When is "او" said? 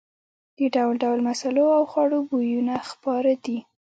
1.77-1.83